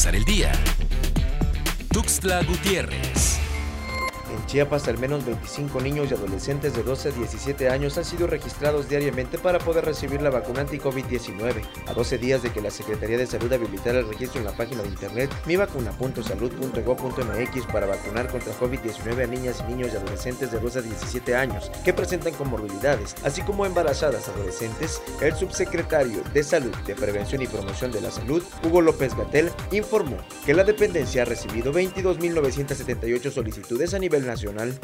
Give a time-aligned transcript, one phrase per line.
[0.00, 0.52] empezar el día.
[1.92, 3.39] Tuxtla Gutiérrez.
[4.30, 8.28] En Chiapas, al menos 25 niños y adolescentes de 12 a 17 años han sido
[8.28, 11.64] registrados diariamente para poder recibir la vacuna anti-COVID-19.
[11.86, 14.82] A 12 días de que la Secretaría de Salud habilitara el registro en la página
[14.82, 20.78] de internet mivacuna.salud.gov.mx para vacunar contra COVID-19 a niñas y niños y adolescentes de 12
[20.78, 26.94] a 17 años que presentan comorbilidades, así como embarazadas adolescentes, el subsecretario de Salud, de
[26.94, 31.72] Prevención y Promoción de la Salud, Hugo López Gatel, informó que la dependencia ha recibido
[31.72, 34.78] 22.978 solicitudes a nivel nacional.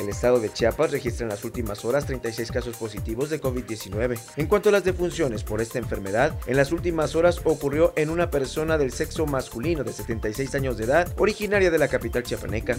[0.00, 4.18] El estado de Chiapas registra en las últimas horas 36 casos positivos de COVID-19.
[4.36, 8.30] En cuanto a las defunciones por esta enfermedad, en las últimas horas ocurrió en una
[8.30, 12.76] persona del sexo masculino de 76 años de edad, originaria de la capital chiapaneca.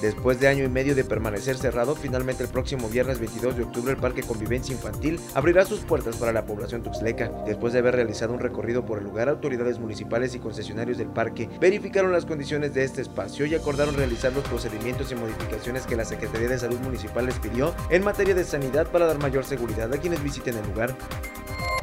[0.00, 3.92] Después de año y medio de permanecer cerrado, finalmente el próximo viernes 22 de octubre
[3.92, 7.30] el Parque Convivencia Infantil abrirá sus puertas para la población tuxleca.
[7.46, 11.50] Después de haber realizado un recorrido por el lugar, autoridades municipales y concesionarios del parque
[11.60, 16.04] verificaron las condiciones de este espacio y acordaron realizar los procedimientos y modificaciones que la
[16.04, 19.98] Secretaría de Salud Municipal les pidió en materia de sanidad para dar mayor seguridad a
[19.98, 20.96] quienes visiten el lugar.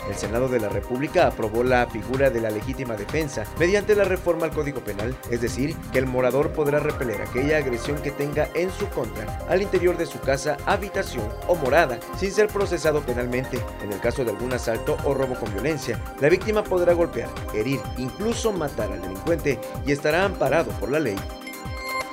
[0.08, 4.46] El Senado de la República aprobó la figura de la legítima defensa mediante la reforma
[4.46, 8.72] al Código Penal, es decir, que el morador podrá repeler aquella agresión que tenga en
[8.72, 13.60] su contra al interior de su casa, habitación o morada sin ser procesado penalmente.
[13.84, 17.80] En el caso de algún asalto o robo con violencia, la víctima podrá golpear, herir,
[17.98, 21.16] incluso matar al delincuente y estará amparado por la ley.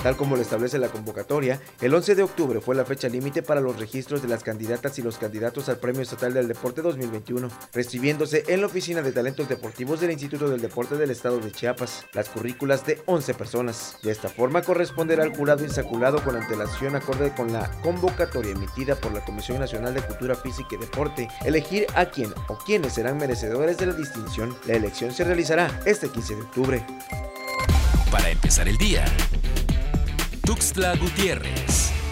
[0.04, 3.62] Tal como lo establece la convocatoria, el 11 de octubre fue la fecha límite para
[3.62, 8.44] los registros de las candidatas y los candidatos al Premio Estatal del Deporte 2021, recibiéndose
[8.48, 12.28] en la Oficina de Talentos Deportivos del Instituto del Deporte del Estado de Chiapas las
[12.28, 13.96] currículas de 11 personas.
[14.02, 19.14] De esta forma corresponderá al jurado insaculado con antelación acorde con la convocatoria emitida por
[19.14, 23.78] la Comisión Nacional de Cultura Física y Deporte elegir a quién o quiénes serán merecedores
[23.78, 24.54] de la distinción.
[24.66, 26.86] La elección se realizará este 15 de octubre.
[28.10, 29.06] Para empezar el día.
[30.44, 32.03] Tuxtla Gutiérrez.